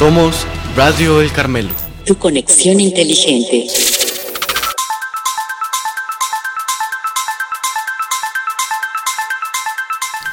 Somos 0.00 0.46
Radio 0.76 1.20
El 1.20 1.30
Carmelo. 1.30 1.74
Tu 2.06 2.16
conexión 2.16 2.80
inteligente. 2.80 3.66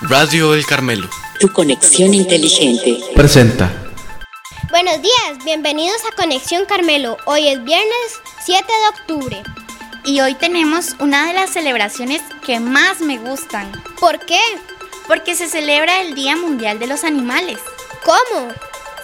Radio 0.04 0.54
El 0.54 0.66
Carmelo. 0.66 1.10
Tu 1.42 1.52
conexión 1.52 2.14
inteligente. 2.14 2.98
Presenta. 3.14 3.70
Buenos 4.70 5.02
días, 5.02 5.44
bienvenidos 5.44 5.98
a 6.10 6.16
Conexión 6.16 6.64
Carmelo. 6.66 7.18
Hoy 7.26 7.50
es 7.50 7.62
viernes 7.66 8.22
7 8.46 8.64
de 8.66 9.02
octubre. 9.02 9.44
Y 10.06 10.22
hoy 10.22 10.36
tenemos 10.36 10.96
una 11.02 11.28
de 11.28 11.34
las 11.34 11.50
celebraciones 11.50 12.22
que 12.46 12.62
más 12.62 13.02
me 13.02 13.18
gustan. 13.18 13.70
¿Por 14.00 14.26
qué? 14.26 14.40
Porque 15.10 15.36
se 15.36 15.50
celebra 15.50 16.00
el 16.04 16.16
Día 16.16 16.38
Mundial 16.38 16.80
de 16.80 16.88
los 16.88 17.04
Animales. 17.04 17.60
¿Cómo? 18.06 18.48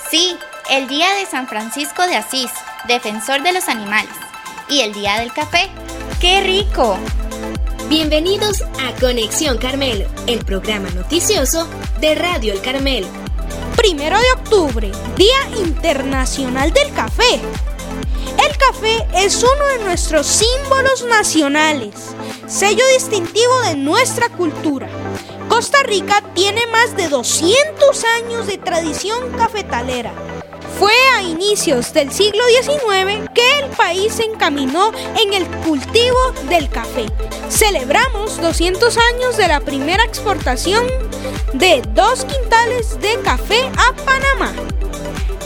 Sí, 0.10 0.38
el 0.70 0.88
Día 0.88 1.14
de 1.16 1.26
San 1.26 1.48
Francisco 1.48 2.06
de 2.08 2.16
Asís, 2.16 2.50
defensor 2.88 3.44
de 3.44 3.54
los 3.54 3.68
animales. 3.68 4.14
Y 4.70 4.82
el 4.82 4.94
Día 4.94 5.20
del 5.20 5.34
Café. 5.34 5.70
¡Qué 6.20 6.42
rico! 6.42 6.98
Bienvenidos 7.90 8.62
a 8.62 8.98
Conexión 9.00 9.58
Carmelo, 9.58 10.06
el 10.26 10.44
programa 10.46 10.90
noticioso 10.92 11.68
de 12.00 12.16
Radio 12.16 12.54
El 12.54 12.62
Carmelo. 12.62 13.08
Primero 13.76 14.18
de 14.18 14.32
octubre, 14.34 14.92
Día 15.18 15.58
Internacional 15.58 16.72
del 16.72 16.94
Café. 16.94 17.42
El 18.38 18.58
café 18.58 19.06
es 19.16 19.44
uno 19.44 19.68
de 19.68 19.84
nuestros 19.84 20.26
símbolos 20.26 21.06
nacionales, 21.06 21.94
sello 22.48 22.84
distintivo 22.94 23.62
de 23.66 23.76
nuestra 23.76 24.30
cultura. 24.30 24.88
Costa 25.50 25.84
Rica 25.84 26.24
tiene 26.34 26.66
más 26.68 26.96
de 26.96 27.10
200 27.10 28.04
años 28.22 28.48
de 28.48 28.58
tradición 28.58 29.32
cafetalera. 29.34 30.14
Fue 30.84 30.92
a 31.16 31.22
inicios 31.22 31.94
del 31.94 32.12
siglo 32.12 32.44
XIX 32.62 33.30
que 33.34 33.60
el 33.60 33.70
país 33.70 34.16
se 34.16 34.26
encaminó 34.26 34.92
en 35.18 35.32
el 35.32 35.48
cultivo 35.66 36.18
del 36.50 36.68
café. 36.68 37.06
Celebramos 37.48 38.42
200 38.42 38.98
años 38.98 39.38
de 39.38 39.48
la 39.48 39.62
primera 39.62 40.04
exportación 40.04 40.86
de 41.54 41.82
dos 41.94 42.26
quintales 42.26 43.00
de 43.00 43.18
café 43.24 43.62
a 43.78 43.96
Panamá. 44.04 44.54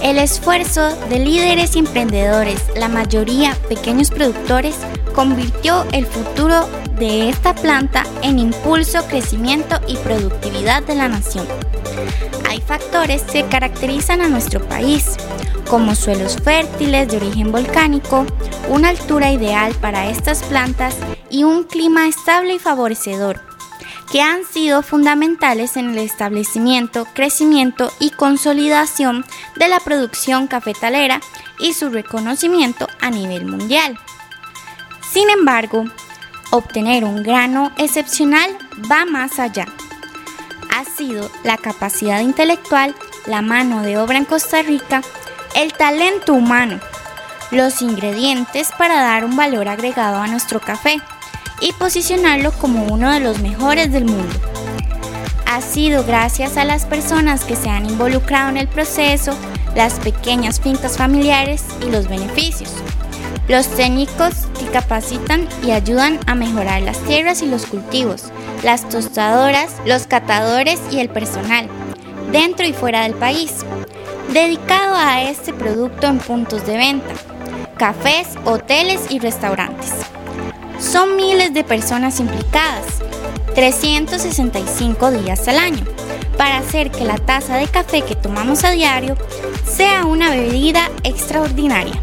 El 0.02 0.18
esfuerzo 0.18 0.96
de 1.08 1.20
líderes 1.20 1.76
y 1.76 1.80
emprendedores, 1.80 2.60
la 2.76 2.88
mayoría 2.88 3.56
pequeños 3.70 4.10
productores, 4.10 4.78
convirtió 5.14 5.86
el 5.92 6.08
futuro 6.08 6.68
de 6.98 7.30
esta 7.30 7.54
planta 7.54 8.08
en 8.24 8.40
impulso, 8.40 9.06
crecimiento 9.08 9.80
y 9.88 9.98
productividad 9.98 10.82
de 10.82 10.96
la 10.96 11.08
nación. 11.08 11.48
Hay 12.50 12.62
factores 12.62 13.24
que 13.24 13.46
caracterizan 13.46 14.22
a 14.22 14.30
nuestro 14.30 14.68
país, 14.68 15.18
como 15.70 15.96
suelos 15.96 16.38
fértiles 16.44 17.08
de 17.08 17.18
origen 17.18 17.52
volcánico, 17.52 18.26
una 18.70 18.90
altura 18.90 19.32
ideal 19.32 19.74
para 19.76 20.10
estas 20.10 20.44
plantas 20.44 20.96
y 21.30 21.44
un 21.44 21.64
clima 21.64 22.08
estable 22.08 22.56
y 22.56 22.60
favorecedor, 22.60 23.42
que 24.12 24.22
han 24.22 24.46
sido 24.46 24.82
fundamentales 24.82 25.76
en 25.78 25.92
el 25.92 25.98
establecimiento, 26.00 27.06
crecimiento 27.14 27.92
y 28.00 28.12
consolidación 28.12 29.26
de 29.56 29.68
la 29.68 29.80
producción 29.80 30.48
cafetalera 30.48 31.20
y 31.60 31.74
su 31.74 31.90
reconocimiento 31.90 32.88
a 33.02 33.10
nivel 33.10 33.46
mundial. 33.46 33.98
Sin 35.12 35.30
embargo, 35.30 35.86
obtener 36.52 37.04
un 37.04 37.24
grano 37.24 37.72
excepcional 37.78 38.58
va 38.90 39.06
más 39.06 39.40
allá. 39.40 39.66
Ha 40.76 40.86
sido 40.86 41.30
la 41.44 41.58
capacidad 41.58 42.22
intelectual, 42.22 42.96
la 43.26 43.42
mano 43.42 43.82
de 43.82 43.98
obra 43.98 44.18
en 44.18 44.26
Costa 44.26 44.62
Rica, 44.62 45.02
el 45.58 45.74
talento 45.74 46.34
humano, 46.34 46.80
los 47.50 47.82
ingredientes 47.82 48.70
para 48.78 49.02
dar 49.02 49.26
un 49.26 49.36
valor 49.36 49.68
agregado 49.68 50.18
a 50.18 50.28
nuestro 50.28 50.60
café 50.60 50.98
y 51.60 51.74
posicionarlo 51.74 52.52
como 52.52 52.84
uno 52.94 53.12
de 53.12 53.22
los 53.22 53.40
mejores 53.40 53.92
del 53.92 54.06
mundo. 54.06 54.36
Ha 55.48 55.62
sido 55.62 56.04
gracias 56.04 56.58
a 56.58 56.64
las 56.64 56.86
personas 56.86 57.44
que 57.44 57.56
se 57.56 57.70
han 57.70 57.90
involucrado 57.90 58.50
en 58.50 58.58
el 58.58 58.68
proceso, 58.68 59.36
las 59.74 59.96
pequeñas 59.96 60.62
fincas 60.62 60.96
familiares 60.96 61.66
y 61.84 61.90
los 61.90 62.08
beneficios. 62.08 62.72
Los 63.48 63.68
técnicos 63.68 64.36
que 64.60 64.68
capacitan 64.68 65.48
y 65.66 65.72
ayudan 65.72 66.20
a 66.28 66.36
mejorar 66.36 66.84
las 66.84 67.00
tierras 67.06 67.42
y 67.42 67.48
los 67.48 67.66
cultivos, 67.66 68.26
las 68.64 68.88
tostadoras, 68.90 69.74
los 69.88 70.06
catadores 70.06 70.80
y 70.92 71.00
el 71.00 71.10
personal, 71.10 71.68
dentro 72.32 72.68
y 72.68 72.74
fuera 72.74 73.02
del 73.02 73.16
país, 73.16 73.66
dedicado 74.34 74.96
a 74.96 75.24
este 75.24 75.54
producto 75.54 76.08
en 76.08 76.20
puntos 76.20 76.66
de 76.66 76.78
venta, 76.78 77.14
cafés, 77.78 78.28
hoteles 78.46 79.12
y 79.12 79.20
restaurantes. 79.20 79.94
Son 80.80 81.16
miles 81.16 81.54
de 81.54 81.64
personas 81.64 82.20
implicadas, 82.20 82.86
365 83.56 85.12
días 85.12 85.48
al 85.48 85.58
año, 85.58 85.86
para 86.38 86.58
hacer 86.58 86.92
que 86.92 87.04
la 87.04 87.18
taza 87.18 87.58
de 87.58 87.68
café 87.68 88.02
que 88.02 88.16
tomamos 88.16 88.64
a 88.64 88.72
diario 88.72 89.16
sea 89.66 90.06
una 90.06 90.30
bebida 90.30 90.92
extraordinaria. 91.04 92.00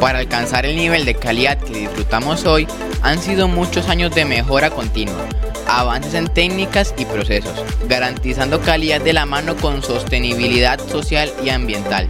Para 0.00 0.18
alcanzar 0.20 0.66
el 0.66 0.76
nivel 0.76 1.04
de 1.04 1.14
calidad 1.14 1.58
que 1.58 1.78
disfrutamos 1.78 2.44
hoy, 2.44 2.68
han 3.02 3.18
sido 3.20 3.48
muchos 3.48 3.88
años 3.88 4.14
de 4.14 4.24
mejora 4.24 4.70
continua, 4.70 5.26
avances 5.68 6.14
en 6.14 6.26
técnicas 6.28 6.94
y 6.98 7.04
procesos, 7.04 7.62
garantizando 7.88 8.60
calidad 8.60 9.00
de 9.00 9.12
la 9.12 9.26
mano 9.26 9.56
con 9.56 9.82
sostenibilidad 9.82 10.80
social 10.88 11.30
y 11.44 11.50
ambiental. 11.50 12.08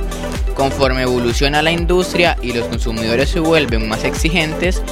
Conforme 0.55 1.03
evoluciona 1.03 1.63
la 1.63 1.71
industria 1.71 2.37
y 2.43 2.53
los 2.53 2.67
consumidores 2.67 3.29
se 3.29 3.41
vuelven 3.41 3.89
más 3.89 4.05
exigentes, 4.05 4.83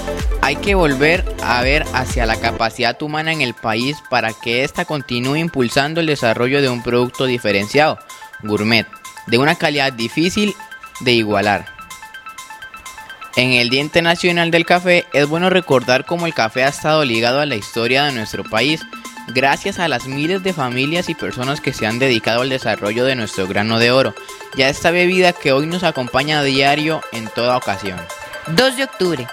hay 0.42 0.56
que 0.56 0.74
volver 0.74 1.24
a 1.42 1.62
ver 1.62 1.84
hacia 1.92 2.26
la 2.26 2.36
capacidad 2.36 3.00
humana 3.02 3.32
en 3.32 3.40
el 3.40 3.54
país 3.54 3.96
para 4.10 4.32
que 4.32 4.62
ésta 4.62 4.84
continúe 4.84 5.36
impulsando 5.36 6.00
el 6.00 6.06
desarrollo 6.06 6.62
de 6.62 6.68
un 6.68 6.82
producto 6.82 7.26
diferenciado, 7.26 7.98
gourmet, 8.42 8.86
de 9.26 9.38
una 9.38 9.56
calidad 9.56 9.92
difícil 9.92 10.54
de 11.00 11.12
igualar. 11.12 11.75
En 13.36 13.52
el 13.52 13.68
Día 13.68 13.82
Internacional 13.82 14.50
del 14.50 14.64
Café 14.64 15.04
es 15.12 15.28
bueno 15.28 15.50
recordar 15.50 16.06
cómo 16.06 16.24
el 16.24 16.32
café 16.32 16.64
ha 16.64 16.68
estado 16.68 17.04
ligado 17.04 17.38
a 17.38 17.44
la 17.44 17.54
historia 17.54 18.04
de 18.04 18.12
nuestro 18.12 18.44
país, 18.44 18.80
gracias 19.28 19.78
a 19.78 19.88
las 19.88 20.06
miles 20.06 20.42
de 20.42 20.54
familias 20.54 21.10
y 21.10 21.14
personas 21.14 21.60
que 21.60 21.74
se 21.74 21.86
han 21.86 21.98
dedicado 21.98 22.40
al 22.40 22.48
desarrollo 22.48 23.04
de 23.04 23.14
nuestro 23.14 23.46
grano 23.46 23.78
de 23.78 23.90
oro, 23.90 24.14
y 24.56 24.62
a 24.62 24.70
esta 24.70 24.90
bebida 24.90 25.34
que 25.34 25.52
hoy 25.52 25.66
nos 25.66 25.82
acompaña 25.82 26.38
a 26.38 26.44
diario 26.44 27.02
en 27.12 27.28
toda 27.28 27.58
ocasión. 27.58 28.00
2 28.46 28.76
de 28.78 28.84
octubre, 28.84 29.26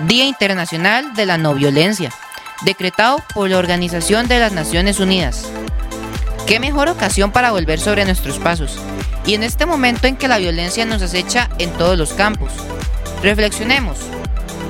Día 0.00 0.26
Internacional 0.26 1.14
de 1.14 1.24
la 1.24 1.38
No 1.38 1.54
Violencia, 1.54 2.12
decretado 2.60 3.24
por 3.32 3.48
la 3.48 3.56
Organización 3.56 4.28
de 4.28 4.38
las 4.38 4.52
Naciones 4.52 5.00
Unidas. 5.00 5.50
Qué 6.46 6.60
mejor 6.60 6.90
ocasión 6.90 7.32
para 7.32 7.52
volver 7.52 7.80
sobre 7.80 8.04
nuestros 8.04 8.38
pasos, 8.38 8.76
y 9.24 9.32
en 9.32 9.42
este 9.42 9.64
momento 9.64 10.08
en 10.08 10.16
que 10.16 10.28
la 10.28 10.36
violencia 10.36 10.84
nos 10.84 11.00
acecha 11.00 11.48
en 11.58 11.70
todos 11.70 11.96
los 11.96 12.12
campos. 12.12 12.52
Reflexionemos. 13.22 13.98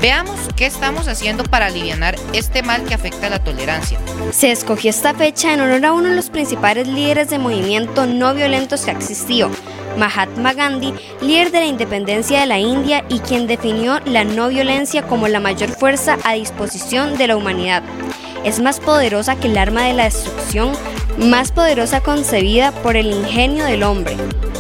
Veamos 0.01 0.39
qué 0.55 0.67
estamos 0.67 1.09
haciendo 1.09 1.43
para 1.45 1.67
aliviar 1.67 2.17
este 2.33 2.63
mal 2.63 2.85
que 2.85 2.95
afecta 2.95 3.27
a 3.27 3.31
la 3.31 3.39
tolerancia. 3.43 3.99
Se 4.31 4.53
escogió 4.53 4.91
esta 4.91 5.15
fecha 5.15 5.53
en 5.53 5.61
honor 5.61 5.85
a 5.85 5.93
uno 5.93 6.11
de 6.11 6.17
los 6.17 6.31
principales 6.31 6.87
líderes 6.87 7.31
de 7.31 7.39
movimiento 7.39 8.07
no 8.07 8.35
violentos 8.35 8.83
que 8.83 8.91
ha 8.91 8.95
existido, 8.95 9.51
Mahatma 9.99 10.53
Gandhi, 10.53 10.95
líder 11.23 11.51
de 11.51 11.61
la 11.61 11.67
independencia 11.67 12.41
de 12.41 12.47
la 12.47 12.59
India 12.59 13.05
y 13.09 13.21
quien 13.21 13.47
definió 13.47 14.01
la 14.05 14.25
no 14.25 14.49
violencia 14.49 15.03
como 15.03 15.29
la 15.29 15.41
mayor 15.41 15.71
fuerza 15.71 16.19
a 16.25 16.35
disposición 16.35 17.17
de 17.17 17.27
la 17.29 17.37
humanidad. 17.37 17.83
Es 18.45 18.61
más 18.61 18.79
poderosa 18.79 19.37
que 19.37 19.49
el 19.49 19.59
arma 19.59 19.85
de 19.85 19.95
la 19.95 20.05
destrucción, 20.05 20.73
más 21.19 21.51
poderosa 21.51 22.01
concebida 22.01 22.71
por 22.71 22.97
el 22.97 23.07
ingenio 23.07 23.65
del 23.65 23.83
hombre. 23.83 24.17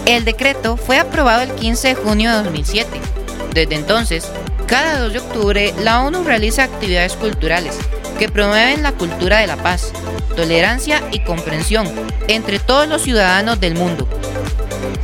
El 0.07 0.25
decreto 0.25 0.77
fue 0.77 0.99
aprobado 0.99 1.43
el 1.43 1.53
15 1.53 1.89
de 1.89 1.95
junio 1.95 2.31
de 2.31 2.43
2007 2.43 3.16
desde 3.53 3.75
entonces, 3.75 4.31
cada 4.67 4.99
2 4.99 5.13
de 5.13 5.19
octubre, 5.19 5.75
la 5.81 6.03
ONU 6.03 6.25
realiza 6.25 6.65
actividades 6.65 7.15
culturales 7.15 7.79
que 8.19 8.29
promueven 8.29 8.83
la 8.83 8.93
cultura 8.93 9.39
de 9.39 9.47
la 9.47 9.57
paz, 9.57 9.93
tolerancia 10.35 11.03
y 11.13 11.21
comprensión 11.21 11.89
entre 12.29 12.59
todos 12.59 12.89
los 12.89 13.03
ciudadanos 13.03 13.61
del 13.61 13.75
mundo. 13.75 14.09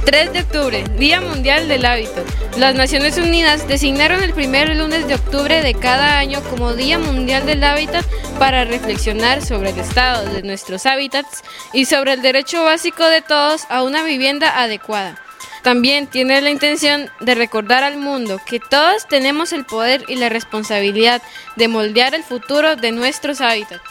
3 0.05 0.33
de 0.33 0.41
octubre, 0.41 0.85
Día 0.99 1.21
Mundial 1.21 1.69
del 1.69 1.85
Hábitat. 1.85 2.25
Las 2.59 2.75
Naciones 2.75 3.17
Unidas 3.19 3.69
designaron 3.69 4.23
el 4.23 4.35
primer 4.35 4.75
lunes 4.77 5.07
de 5.07 5.15
octubre 5.15 5.63
de 5.63 5.75
cada 5.75 6.19
año 6.19 6.43
como 6.51 6.75
Día 6.75 6.99
Mundial 6.99 7.47
del 7.47 7.63
Hábitat 7.63 8.05
para 8.39 8.65
reflexionar 8.65 9.43
sobre 9.43 9.71
el 9.71 9.79
estado 9.79 10.25
de 10.27 10.43
nuestros 10.43 10.87
hábitats 10.87 11.43
y 11.73 11.85
sobre 11.85 12.15
el 12.15 12.23
derecho 12.23 12.65
básico 12.65 13.07
de 13.07 13.23
todos 13.23 13.63
a 13.71 13.83
una 13.83 14.03
vivienda 14.03 14.61
adecuada. 14.61 15.22
También 15.63 16.09
tiene 16.09 16.41
la 16.41 16.51
intención 16.51 17.09
de 17.21 17.35
recordar 17.37 17.85
al 17.85 17.97
mundo 17.97 18.41
que 18.45 18.59
todos 18.59 19.07
tenemos 19.07 19.53
el 19.53 19.65
poder 19.65 20.05
y 20.09 20.17
la 20.17 20.29
responsabilidad 20.29 21.23
de 21.57 21.69
moldear 21.69 22.15
el 22.15 22.25
futuro 22.25 22.75
de 22.75 22.91
nuestros 22.91 23.41
hábitats. 23.41 23.83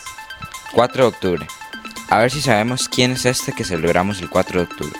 4 0.73 1.03
de 1.03 1.07
octubre. 1.07 1.47
A 2.09 2.17
ver 2.19 2.29
si 2.29 2.41
sabemos 2.41 2.89
quién 2.89 3.11
es 3.11 3.25
este 3.25 3.53
que 3.53 3.63
celebramos 3.63 4.21
el 4.21 4.29
4 4.29 4.59
de 4.59 4.65
octubre. 4.65 4.99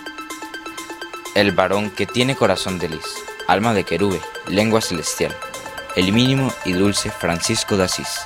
el 1.33 1.53
varón 1.53 1.89
que 1.91 2.06
tiene 2.06 2.35
corazón 2.35 2.77
de 2.77 2.89
lis, 2.89 3.06
alma 3.47 3.73
de 3.73 3.85
querube, 3.85 4.19
lengua 4.47 4.81
celestial, 4.81 5.33
el 5.95 6.12
mínimo 6.12 6.53
y 6.65 6.73
dulce 6.73 7.09
Francisco 7.09 7.77
de 7.77 7.85
Asís. 7.85 8.19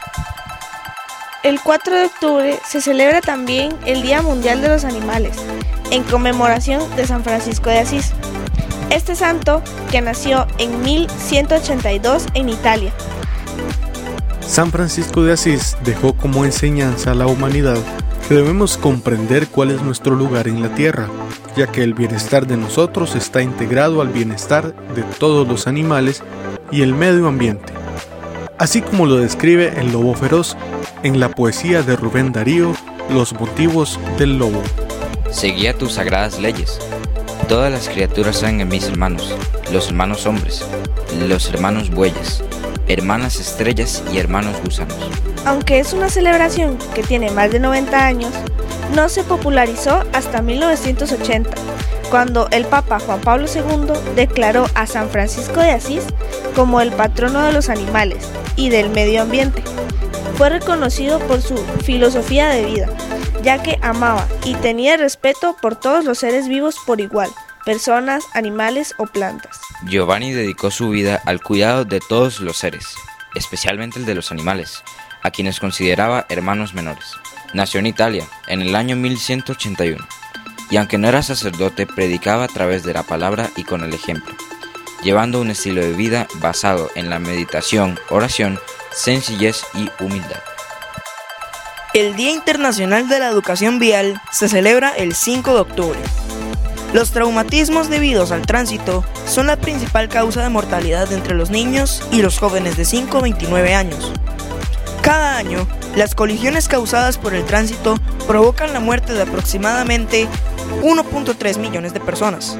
El 1.44 1.62
4 1.62 1.95
de 1.95 2.06
octubre 2.06 2.59
se 2.65 2.81
celebra 2.81 3.21
también 3.21 3.77
el 3.86 4.01
Día 4.01 4.24
Mundial 4.24 4.62
de 4.62 4.69
los 4.69 4.83
Animales, 4.83 5.38
en 5.92 6.03
conmemoración 6.03 6.95
de 6.95 7.06
San 7.06 7.24
Francisco 7.24 7.69
de 7.69 7.77
Asís. 7.77 8.13
Este 8.95 9.13
santo, 9.13 9.62
que 9.92 10.00
nació 10.00 10.47
en 10.57 10.81
1182 10.81 12.27
en 12.33 12.47
Italia. 12.47 12.94
San 14.39 14.71
Francisco 14.71 15.21
de 15.21 15.33
Asís 15.33 15.75
dejó 15.83 16.13
como 16.13 16.45
enseñanza 16.45 17.12
a 17.12 17.13
la 17.13 17.27
humanidad 17.27 17.77
que 18.30 18.36
debemos 18.36 18.77
comprender 18.77 19.47
cuál 19.47 19.71
es 19.71 19.81
nuestro 19.81 20.15
lugar 20.15 20.47
en 20.47 20.62
la 20.62 20.74
tierra, 20.75 21.09
ya 21.57 21.68
que 21.68 21.83
el 21.83 21.94
bienestar 21.94 22.47
de 22.47 22.56
nosotros 22.56 23.15
está 23.15 23.42
integrado 23.42 24.00
al 24.00 24.07
bienestar 24.07 24.74
de 24.95 25.03
todos 25.19 25.45
los 25.45 25.68
animales 25.68 26.24
y 26.71 26.81
el 26.81 26.94
medio 26.94 27.27
ambiente, 27.27 27.74
así 28.57 28.81
como 28.81 29.07
lo 29.07 29.18
describe 29.18 29.77
el 29.77 29.92
lobo 29.92 30.13
feroz 30.13 30.56
en 31.03 31.19
la 31.19 31.27
poesía 31.27 31.83
de 31.83 31.97
Rubén 31.97 32.31
Darío, 32.31 32.74
Los 33.09 33.33
motivos 33.33 34.00
del 34.18 34.38
lobo. 34.38 34.63
Seguía 35.31 35.77
tus 35.77 35.92
sagradas 35.92 36.39
leyes. 36.39 36.80
Todas 37.47 37.71
las 37.71 37.89
criaturas 37.89 38.38
son 38.38 38.59
en 38.59 38.68
mis 38.68 38.88
hermanos, 38.88 39.36
los 39.71 39.89
hermanos 39.89 40.25
hombres, 40.25 40.65
los 41.27 41.47
hermanos 41.50 41.92
bueyes, 41.92 42.44
hermanas 42.88 43.39
estrellas 43.39 44.03
y 44.12 44.18
hermanos 44.18 44.56
gusanos. 44.63 44.97
Aunque 45.45 45.77
es 45.80 45.94
una 45.94 46.09
celebración 46.09 46.80
que 46.95 47.03
tiene 47.03 47.30
más 47.30 47.51
de 47.51 47.59
90 47.59 48.03
años, 48.03 48.31
no 48.95 49.09
se 49.09 49.24
popularizó 49.24 50.03
hasta 50.12 50.42
1980, 50.42 51.51
cuando 52.09 52.47
el 52.50 52.65
Papa 52.65 53.00
Juan 53.00 53.21
Pablo 53.21 53.45
II 53.53 53.94
declaró 54.15 54.65
a 54.74 54.88
San 54.88 55.09
Francisco 55.09 55.59
de 55.59 55.71
Asís 55.71 56.03
como 56.56 56.81
el 56.81 56.92
patrono 56.92 57.44
de 57.44 57.53
los 57.53 57.69
animales 57.69 58.27
y 58.56 58.69
del 58.69 58.89
medio 58.89 59.21
ambiente. 59.21 59.62
Fue 60.37 60.49
reconocido 60.49 61.19
por 61.19 61.41
su 61.41 61.57
filosofía 61.85 62.49
de 62.49 62.65
vida, 62.65 62.89
ya 63.41 63.63
que 63.63 63.79
amaba 63.81 64.27
y 64.43 64.55
tenía 64.55 64.97
respeto 64.97 65.55
por 65.61 65.77
todos 65.77 66.03
los 66.03 66.17
seres 66.17 66.49
vivos 66.49 66.75
por 66.85 66.99
igual, 66.99 67.29
personas, 67.65 68.25
animales 68.33 68.95
o 68.97 69.05
plantas. 69.05 69.61
Giovanni 69.87 70.33
dedicó 70.33 70.71
su 70.71 70.89
vida 70.89 71.21
al 71.25 71.41
cuidado 71.41 71.85
de 71.85 72.01
todos 72.01 72.41
los 72.41 72.57
seres, 72.57 72.95
especialmente 73.33 73.97
el 73.97 74.05
de 74.05 74.13
los 74.13 74.31
animales, 74.33 74.83
a 75.23 75.31
quienes 75.31 75.61
consideraba 75.61 76.25
hermanos 76.27 76.73
menores. 76.73 77.13
Nació 77.53 77.79
en 77.79 77.85
Italia 77.85 78.27
en 78.47 78.61
el 78.61 78.75
año 78.75 78.97
1181 78.97 80.05
y 80.69 80.75
aunque 80.75 80.97
no 80.97 81.07
era 81.07 81.23
sacerdote 81.23 81.87
predicaba 81.87 82.43
a 82.43 82.49
través 82.49 82.83
de 82.83 82.93
la 82.93 83.03
palabra 83.03 83.51
y 83.55 83.63
con 83.63 83.83
el 83.85 83.93
ejemplo, 83.93 84.35
llevando 85.01 85.39
un 85.39 85.51
estilo 85.51 85.79
de 85.79 85.93
vida 85.93 86.27
basado 86.35 86.89
en 86.95 87.09
la 87.09 87.19
meditación, 87.19 87.97
oración, 88.09 88.59
sencillez 88.95 89.63
y 89.74 89.89
humildad. 90.03 90.42
El 91.94 92.15
Día 92.15 92.31
Internacional 92.31 93.07
de 93.07 93.19
la 93.19 93.30
Educación 93.30 93.80
Vial 93.80 94.21
se 94.31 94.50
celebra 94.50 94.89
el 94.89 95.13
5 95.15 95.53
de 95.53 95.59
octubre. 95.59 96.00
Los 96.94 97.12
traumatismos 97.12 97.89
debidos 97.89 98.31
al 98.31 98.45
tránsito 98.45 99.03
son 99.27 99.47
la 99.47 99.57
principal 99.57 100.09
causa 100.09 100.42
de 100.44 100.50
mortalidad 100.50 101.12
entre 101.12 101.36
los 101.36 101.50
niños 101.50 102.01
y 102.12 102.21
los 102.21 102.39
jóvenes 102.39 102.77
de 102.77 102.86
5 102.86 103.18
a 103.18 103.21
29 103.21 103.75
años. 103.75 104.12
Cada 105.01 105.38
año, 105.38 105.68
las 105.95 106.15
colisiones 106.15 106.68
causadas 106.68 107.18
por 107.18 107.33
el 107.33 107.45
tránsito 107.45 107.95
provocan 108.27 108.74
la 108.74 108.80
muerte 108.80 109.13
de 109.13 109.21
aproximadamente 109.21 110.27
1.3 110.81 111.59
millones 111.59 111.94
de 111.94 112.00
personas. 112.00 112.57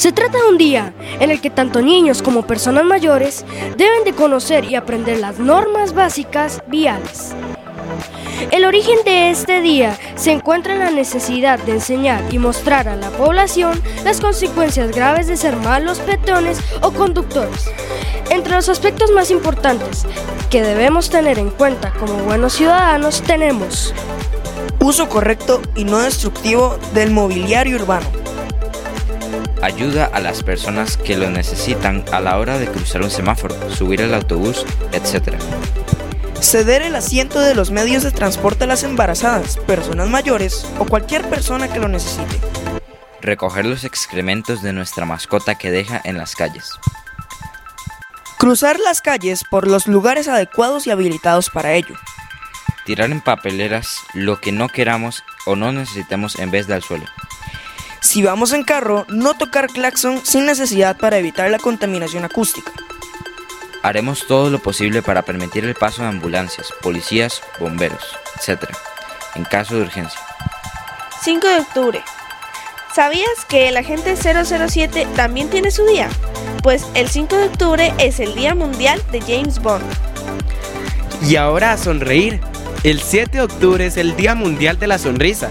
Se 0.00 0.12
trata 0.12 0.38
de 0.38 0.48
un 0.48 0.56
día 0.56 0.94
en 1.20 1.30
el 1.30 1.42
que 1.42 1.50
tanto 1.50 1.82
niños 1.82 2.22
como 2.22 2.46
personas 2.46 2.86
mayores 2.86 3.44
deben 3.76 4.02
de 4.02 4.14
conocer 4.14 4.64
y 4.64 4.74
aprender 4.74 5.20
las 5.20 5.38
normas 5.38 5.92
básicas 5.92 6.62
viales. 6.68 7.34
El 8.50 8.64
origen 8.64 8.96
de 9.04 9.28
este 9.28 9.60
día 9.60 9.98
se 10.16 10.32
encuentra 10.32 10.72
en 10.72 10.80
la 10.80 10.90
necesidad 10.90 11.58
de 11.58 11.72
enseñar 11.72 12.24
y 12.32 12.38
mostrar 12.38 12.88
a 12.88 12.96
la 12.96 13.10
población 13.10 13.78
las 14.02 14.22
consecuencias 14.22 14.90
graves 14.90 15.26
de 15.26 15.36
ser 15.36 15.56
malos 15.56 15.98
peatones 15.98 16.60
o 16.80 16.92
conductores. 16.92 17.68
Entre 18.30 18.54
los 18.54 18.70
aspectos 18.70 19.10
más 19.10 19.30
importantes 19.30 20.06
que 20.48 20.62
debemos 20.62 21.10
tener 21.10 21.38
en 21.38 21.50
cuenta 21.50 21.92
como 21.92 22.14
buenos 22.24 22.54
ciudadanos 22.54 23.20
tenemos 23.20 23.92
uso 24.78 25.10
correcto 25.10 25.60
y 25.74 25.84
no 25.84 25.98
destructivo 25.98 26.78
del 26.94 27.10
mobiliario 27.10 27.76
urbano. 27.76 28.19
Ayuda 29.62 30.06
a 30.06 30.20
las 30.20 30.42
personas 30.42 30.96
que 30.96 31.18
lo 31.18 31.28
necesitan 31.28 32.04
a 32.12 32.20
la 32.20 32.38
hora 32.38 32.58
de 32.58 32.66
cruzar 32.66 33.02
un 33.02 33.10
semáforo, 33.10 33.54
subir 33.70 34.00
el 34.00 34.14
autobús, 34.14 34.64
etc. 34.92 35.34
Ceder 36.40 36.80
el 36.80 36.96
asiento 36.96 37.40
de 37.40 37.54
los 37.54 37.70
medios 37.70 38.02
de 38.02 38.10
transporte 38.10 38.64
a 38.64 38.66
las 38.66 38.84
embarazadas, 38.84 39.58
personas 39.58 40.08
mayores 40.08 40.66
o 40.78 40.86
cualquier 40.86 41.28
persona 41.28 41.68
que 41.68 41.78
lo 41.78 41.88
necesite. 41.88 42.40
Recoger 43.20 43.66
los 43.66 43.84
excrementos 43.84 44.62
de 44.62 44.72
nuestra 44.72 45.04
mascota 45.04 45.56
que 45.56 45.70
deja 45.70 46.00
en 46.04 46.16
las 46.16 46.34
calles. 46.34 46.70
Cruzar 48.38 48.80
las 48.80 49.02
calles 49.02 49.44
por 49.50 49.66
los 49.66 49.86
lugares 49.86 50.26
adecuados 50.26 50.86
y 50.86 50.90
habilitados 50.90 51.50
para 51.50 51.74
ello. 51.74 51.96
Tirar 52.86 53.10
en 53.10 53.20
papeleras 53.20 53.98
lo 54.14 54.40
que 54.40 54.52
no 54.52 54.70
queramos 54.70 55.22
o 55.44 55.54
no 55.54 55.70
necesitemos 55.70 56.38
en 56.38 56.50
vez 56.50 56.66
del 56.66 56.82
suelo. 56.82 57.04
Si 58.10 58.24
vamos 58.24 58.52
en 58.52 58.64
carro, 58.64 59.06
no 59.08 59.34
tocar 59.34 59.68
claxon 59.68 60.20
sin 60.26 60.44
necesidad 60.44 60.96
para 60.96 61.18
evitar 61.18 61.48
la 61.48 61.60
contaminación 61.60 62.24
acústica. 62.24 62.72
Haremos 63.84 64.26
todo 64.26 64.50
lo 64.50 64.58
posible 64.58 65.00
para 65.00 65.22
permitir 65.22 65.64
el 65.64 65.76
paso 65.76 66.02
de 66.02 66.08
ambulancias, 66.08 66.72
policías, 66.82 67.40
bomberos, 67.60 68.02
etc. 68.36 68.64
en 69.36 69.44
caso 69.44 69.76
de 69.76 69.82
urgencia. 69.82 70.18
5 71.22 71.46
de 71.46 71.58
octubre. 71.60 72.02
¿Sabías 72.96 73.44
que 73.48 73.68
el 73.68 73.76
agente 73.76 74.16
007 74.16 75.06
también 75.14 75.48
tiene 75.48 75.70
su 75.70 75.86
día? 75.86 76.08
Pues 76.64 76.88
el 76.94 77.08
5 77.08 77.36
de 77.36 77.44
octubre 77.44 77.94
es 77.98 78.18
el 78.18 78.34
Día 78.34 78.56
Mundial 78.56 79.00
de 79.12 79.20
James 79.20 79.60
Bond. 79.60 79.84
Y 81.22 81.36
ahora 81.36 81.74
a 81.74 81.78
sonreír. 81.78 82.40
El 82.82 83.00
7 83.00 83.30
de 83.38 83.42
octubre 83.44 83.86
es 83.86 83.96
el 83.96 84.16
Día 84.16 84.34
Mundial 84.34 84.80
de 84.80 84.88
la 84.88 84.98
Sonrisa. 84.98 85.48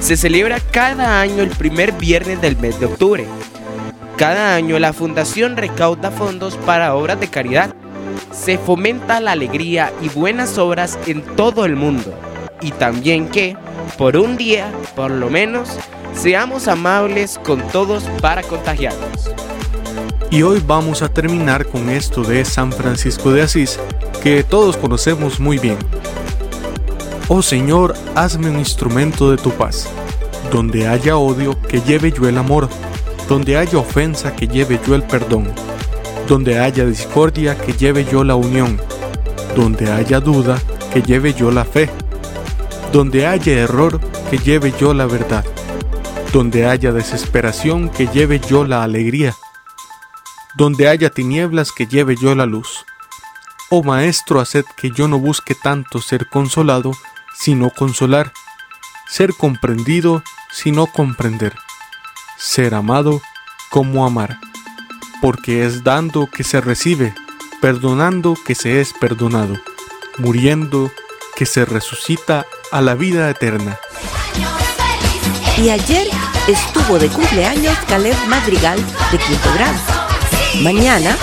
Se 0.00 0.16
celebra 0.16 0.60
cada 0.60 1.20
año 1.20 1.42
el 1.42 1.50
primer 1.50 1.92
viernes 1.92 2.40
del 2.40 2.56
mes 2.56 2.78
de 2.80 2.86
octubre. 2.86 3.26
Cada 4.16 4.54
año 4.54 4.78
la 4.78 4.92
fundación 4.92 5.56
recauda 5.56 6.10
fondos 6.10 6.56
para 6.56 6.94
obras 6.94 7.20
de 7.20 7.28
caridad. 7.28 7.74
Se 8.32 8.58
fomenta 8.58 9.20
la 9.20 9.32
alegría 9.32 9.92
y 10.00 10.08
buenas 10.08 10.56
obras 10.56 10.98
en 11.06 11.22
todo 11.36 11.64
el 11.64 11.76
mundo. 11.76 12.14
Y 12.60 12.70
también 12.72 13.28
que, 13.28 13.56
por 13.96 14.16
un 14.16 14.36
día, 14.36 14.72
por 14.96 15.10
lo 15.10 15.30
menos, 15.30 15.68
seamos 16.14 16.68
amables 16.68 17.38
con 17.44 17.60
todos 17.68 18.04
para 18.20 18.42
contagiarnos. 18.42 19.30
Y 20.30 20.42
hoy 20.42 20.62
vamos 20.66 21.02
a 21.02 21.08
terminar 21.08 21.66
con 21.66 21.90
esto 21.90 22.22
de 22.22 22.44
San 22.44 22.72
Francisco 22.72 23.32
de 23.32 23.42
Asís, 23.42 23.78
que 24.22 24.42
todos 24.44 24.76
conocemos 24.76 25.40
muy 25.40 25.58
bien. 25.58 25.78
Oh 27.28 27.42
Señor, 27.42 27.94
hazme 28.14 28.50
un 28.50 28.58
instrumento 28.58 29.30
de 29.30 29.36
tu 29.36 29.50
paz. 29.50 29.88
Donde 30.50 30.88
haya 30.88 31.16
odio, 31.16 31.60
que 31.62 31.80
lleve 31.80 32.12
yo 32.12 32.28
el 32.28 32.38
amor. 32.38 32.68
Donde 33.28 33.56
haya 33.56 33.78
ofensa, 33.78 34.34
que 34.34 34.48
lleve 34.48 34.80
yo 34.86 34.94
el 34.94 35.02
perdón. 35.02 35.52
Donde 36.26 36.58
haya 36.58 36.84
discordia, 36.86 37.56
que 37.58 37.74
lleve 37.74 38.04
yo 38.04 38.24
la 38.24 38.34
unión. 38.34 38.80
Donde 39.54 39.90
haya 39.90 40.20
duda, 40.20 40.58
que 40.92 41.02
lleve 41.02 41.34
yo 41.34 41.50
la 41.50 41.64
fe. 41.64 41.90
Donde 42.92 43.26
haya 43.26 43.52
error, 43.52 44.00
que 44.30 44.38
lleve 44.38 44.72
yo 44.80 44.94
la 44.94 45.06
verdad. 45.06 45.44
Donde 46.32 46.66
haya 46.66 46.92
desesperación, 46.92 47.90
que 47.90 48.06
lleve 48.06 48.40
yo 48.40 48.64
la 48.64 48.82
alegría 48.82 49.34
donde 50.58 50.88
haya 50.88 51.08
tinieblas 51.08 51.70
que 51.70 51.86
lleve 51.86 52.16
yo 52.16 52.34
la 52.34 52.44
luz. 52.44 52.84
Oh 53.70 53.84
Maestro, 53.84 54.40
haced 54.40 54.64
que 54.76 54.90
yo 54.90 55.06
no 55.06 55.20
busque 55.20 55.54
tanto 55.54 56.00
ser 56.00 56.28
consolado, 56.28 56.90
sino 57.38 57.70
consolar, 57.70 58.32
ser 59.06 59.34
comprendido, 59.34 60.22
sino 60.50 60.86
comprender, 60.86 61.54
ser 62.36 62.74
amado 62.74 63.22
como 63.70 64.04
amar, 64.04 64.38
porque 65.20 65.64
es 65.64 65.84
dando 65.84 66.28
que 66.28 66.42
se 66.42 66.60
recibe, 66.60 67.14
perdonando 67.60 68.36
que 68.46 68.54
se 68.54 68.80
es 68.80 68.92
perdonado, 68.92 69.56
muriendo 70.18 70.90
que 71.36 71.46
se 71.46 71.64
resucita 71.64 72.44
a 72.72 72.80
la 72.80 72.94
vida 72.94 73.30
eterna. 73.30 73.78
Y 75.56 75.70
ayer 75.70 76.08
estuvo 76.46 76.98
de 76.98 77.08
cumpleaños 77.08 77.76
Caleb 77.88 78.16
Madrigal 78.26 78.78
de 79.10 79.18
quinto 79.18 79.52
grado. 79.54 79.78
Mañana, 80.62 81.16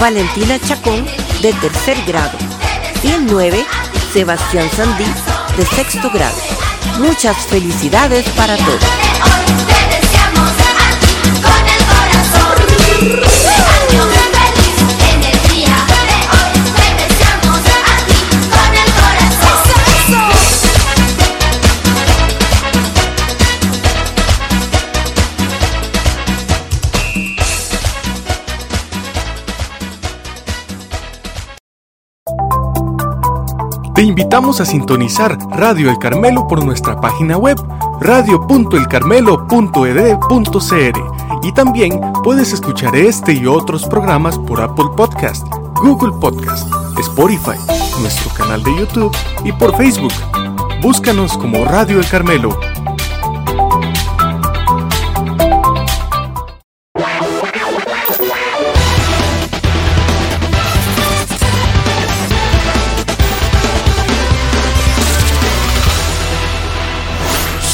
Valentina 0.00 0.58
Chacón, 0.60 1.06
de 1.42 1.52
tercer 1.54 1.96
grado. 2.06 2.38
Y 3.02 3.12
el 3.12 3.26
9, 3.26 3.64
Sebastián 4.12 4.68
Sandí, 4.76 5.04
de 5.56 5.66
sexto 5.66 6.10
grado. 6.10 6.36
Muchas 6.98 7.36
felicidades 7.46 8.28
para 8.30 8.56
todos. 8.56 9.49
Te 34.00 34.06
invitamos 34.06 34.62
a 34.62 34.64
sintonizar 34.64 35.36
Radio 35.50 35.90
El 35.90 35.98
Carmelo 35.98 36.48
por 36.48 36.64
nuestra 36.64 36.98
página 36.98 37.36
web 37.36 37.58
radio.elcarmelo.ed.cr 38.00 41.00
y 41.42 41.52
también 41.52 42.00
puedes 42.24 42.54
escuchar 42.54 42.96
este 42.96 43.34
y 43.34 43.44
otros 43.44 43.84
programas 43.84 44.38
por 44.38 44.62
Apple 44.62 44.86
Podcast, 44.96 45.46
Google 45.82 46.18
Podcast, 46.18 46.66
Spotify, 46.98 47.58
nuestro 48.00 48.32
canal 48.32 48.62
de 48.62 48.74
YouTube 48.74 49.14
y 49.44 49.52
por 49.52 49.76
Facebook. 49.76 50.14
Búscanos 50.80 51.36
como 51.36 51.66
Radio 51.66 51.98
El 51.98 52.08
Carmelo. 52.08 52.58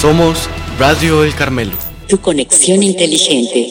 Somos 0.07 0.49
Radio 0.79 1.25
El 1.25 1.35
Carmelo. 1.35 1.73
Tu 2.07 2.21
conexión 2.21 2.81
inteligente. 2.85 3.71